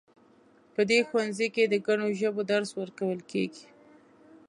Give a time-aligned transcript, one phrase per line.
[0.73, 3.65] په دې ښوونځي کې د ګڼو ژبو درس ورکول کیږي